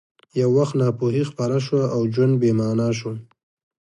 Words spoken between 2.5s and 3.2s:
مانا شو